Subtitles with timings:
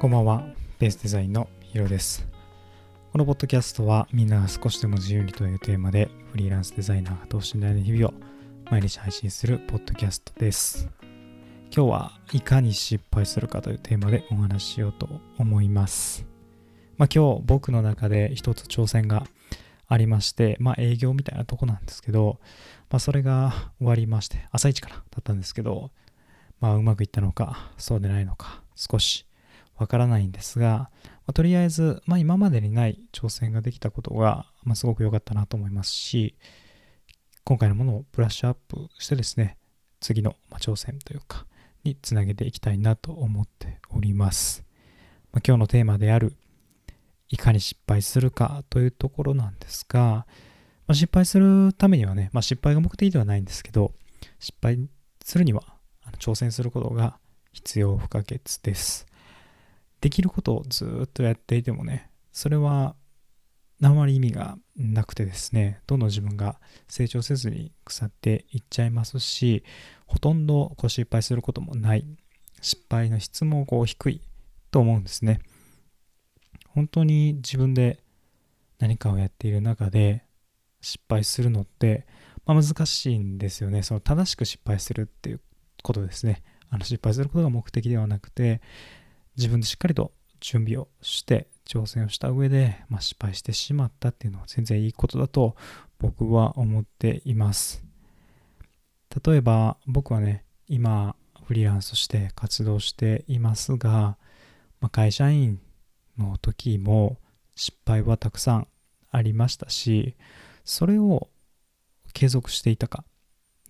[0.00, 0.44] こんばんは、
[0.78, 2.24] ベースデザインのヒロです。
[3.10, 8.14] このポッドキャストはみんなが少しでも自由にというテーマでフリーランスデザイナーが等身大の日々を
[8.70, 10.88] 毎日配信するポッドキャストです。
[11.74, 16.24] 今日はいかに失敗するかというテーマでお話ししようと思います。
[16.96, 19.26] まあ今日僕の中で一つ挑戦が
[19.88, 22.38] ありまして、まあ営業みたいなとこなんですけど、
[22.88, 25.90] まあそれが終わりまして、朝一からだったんですけど、
[26.60, 29.24] まあうまくいったのか、そうでないのか、少し
[29.78, 30.90] わからないんですが、ま
[31.28, 36.36] あとりあえず、まあ、今までにない挑戦ができたことが、まあ、すごく良かったなと思いますし、
[37.44, 39.56] 今回のものをブラッシュアップしてですね、
[40.00, 41.46] 次の、まあ、挑戦というか、
[41.84, 44.64] につなげていきたいなと思っております。
[45.32, 46.34] まあ、今日のテーマである、
[47.28, 50.26] いかに失敗するかというところなんですが、
[50.86, 53.92] まあ、失敗するためにはね、まあ、失敗が目的ではないんですけど、
[54.38, 54.78] 失敗
[55.24, 55.62] するには
[56.02, 57.18] あの挑戦することが
[57.52, 59.07] 必要不可欠です。
[60.00, 62.94] できることをずっとやっていてもね、それは
[63.82, 69.64] あまり意味がなくてですね、どんどん自分が成長せずに腐っていっちゃいますし、
[70.06, 72.06] ほとんどこう失敗することもない、
[72.60, 74.20] 失敗の質もこう低い
[74.70, 75.40] と思うんですね。
[76.68, 78.02] 本当に自分で
[78.78, 80.24] 何かをやっている中で
[80.80, 82.06] 失敗するのって、
[82.46, 83.82] まあ、難しいんですよね。
[83.82, 85.40] その正しく失敗するっていう
[85.82, 86.42] ことですね。
[86.70, 88.60] あの失敗することが目的ではなくて、
[89.38, 95.54] 自分でしっかりと準備をして挑戦をした上で、まあ、失敗してしまったっていうのは全然いいことだと
[95.98, 97.84] 僕は思っています。
[99.24, 104.18] 例えば僕はね今フリーランスとして活動していますが、
[104.80, 105.60] まあ、会社員
[106.18, 107.18] の時も
[107.54, 108.68] 失敗はたくさん
[109.10, 110.14] ありましたし
[110.64, 111.28] それを
[112.12, 113.04] 継続していたか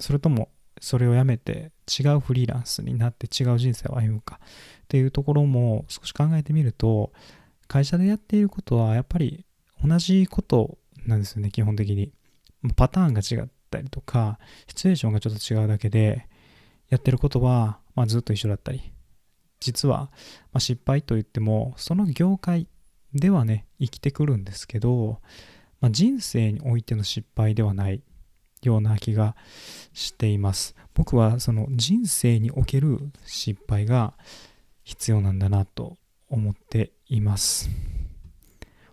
[0.00, 0.48] それとも
[0.80, 4.40] それをやめて違うフリーランスになって違う人生を歩むか。
[4.84, 7.12] っていうところも少し考えてみると
[7.66, 9.44] 会社でやっていることはやっぱり
[9.84, 12.12] 同じことなんですよね基本的に。
[12.74, 16.26] パターンが違ったりとかシチュエーションがちょっと違うだけで
[16.88, 18.92] やってることは、まあ、ずっと一緒だったり。
[19.60, 20.10] 実は、
[20.52, 22.68] まあ、失敗といってもその業界
[23.12, 25.20] ではね生きてくるんですけど、
[25.80, 28.02] まあ、人生においての失敗ではない。
[28.64, 29.36] ような気が
[29.92, 30.74] しています。
[30.94, 34.14] 僕はその人生における失敗が
[34.84, 35.98] 必要なんだなと
[36.28, 37.70] 思っています。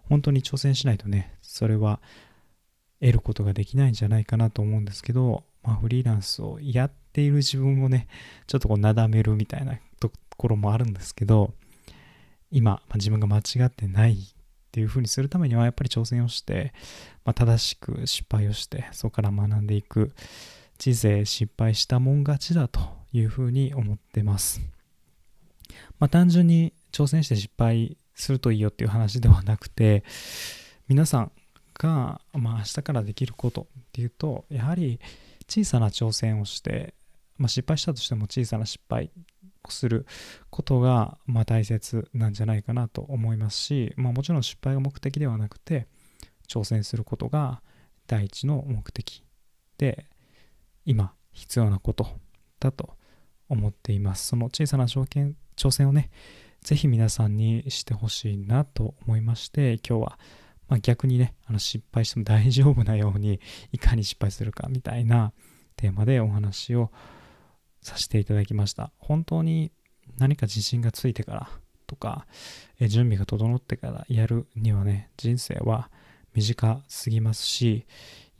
[0.10, 2.00] 本当に挑戦しないとねそれは
[3.02, 8.08] 得ることができないんじゃないかなと思うんですけど、まあ、フリーランスをやっている自分をね
[8.48, 11.54] ちょっとこうなだめるみたいなところもあるんですけど
[12.52, 14.35] 今、まあ、自分が間違ってない
[14.76, 16.74] っていうふうにするためにはやっぱり挑戦をして、
[17.24, 20.12] まあ、正しく失敗をしてそこから学んでいく。
[20.78, 22.82] 人生失敗したもん勝ちだと
[23.14, 24.60] いうふうに思ってます。
[26.00, 30.04] まあ、単純に挑戦して失敗するといいよっていう話ではなくて
[30.90, 31.32] 皆さん
[31.76, 35.00] が、まあ、明日からできることっていうとやはり
[35.48, 36.94] 小さな挑戦をして、
[37.38, 39.10] まあ、失敗したとしても小さな失敗
[39.74, 40.06] する
[40.50, 45.88] ことが、まあ、大切なんじゃないかなと思いますし、まあ、もちろん失敗が目的ではなくて
[46.48, 47.62] 挑戦することが
[48.08, 49.24] 第一の目的
[49.78, 50.06] で
[50.86, 52.08] 今必要なこと
[52.60, 52.96] だと
[53.50, 54.28] 思っています。
[54.28, 56.10] その小さな条件挑戦をね、
[56.62, 60.20] ぜひ皆さんにしてほしいなと思いまして、今日は、
[60.68, 63.40] まあ、逆にね、あの失敗しても大丈夫なように、
[63.72, 65.32] いかに失敗するかみたいな
[65.76, 66.92] テーマでお話を
[67.86, 68.92] させていただきました。
[68.98, 69.72] 本当に
[70.18, 71.50] 何か自信がついてから
[71.88, 72.26] とか、
[72.80, 75.90] え準備が整ってからやるにはね、人生は
[76.34, 77.86] 短すぎますし、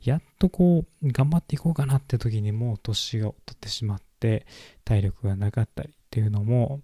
[0.02, 4.46] やっとこう、頑張っていこうかなって時にもう年を取ってしまって、
[4.84, 6.80] 体力がなかったりっていうのも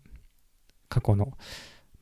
[0.88, 1.32] 過去の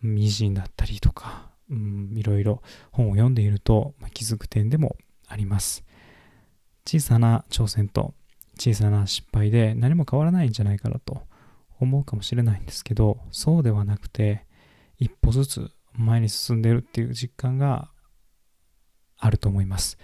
[0.03, 4.97] 偉人だったりとか、うん、いろいろ本を読んでいると、ま、気づく点でも
[5.29, 5.85] あります。
[6.87, 8.15] 小さな挑戦と
[8.61, 11.23] 小さな失敗で何も変わらないんじゃないかなと
[11.81, 14.45] 思うかもしれないんですけど、そうではなくて、
[14.99, 17.91] 一歩ずつ前に進んでるっていう実感が
[19.17, 19.97] あると思います。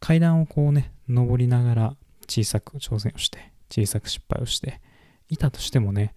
[0.00, 1.96] 階段をこうね、登りながら
[2.26, 4.80] 小さく挑戦をして、小さく失敗をして
[5.28, 6.14] いたとしてもね、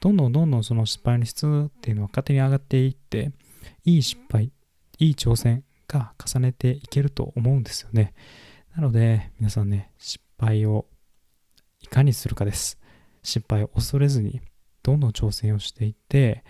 [0.00, 3.32] どんどんどんどんその失敗の質っていうのは勝手に上がっていって、
[3.84, 4.50] いい失敗、
[4.98, 8.14] いい挑戦が重ねていけると思うんですよね。
[8.74, 10.86] なので、皆さんね、失敗を
[11.80, 12.78] いかにするかです。
[13.22, 14.40] 失敗を恐れずに、
[14.82, 16.44] どんどん挑戦をしていって、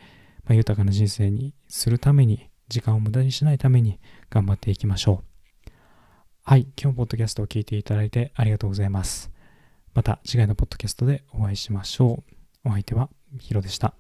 [0.45, 3.99] まあ、豊かな人生にするために、時間を無駄にしないために
[4.31, 5.71] 頑張っていきましょう。
[6.43, 9.31] はい、今日もポッドキャストを聞いていただいてありがとうございます。
[9.95, 12.25] また次回のポッドキャストでお会いしましょ
[12.65, 12.69] う。
[12.69, 14.00] お相手はヒロでした。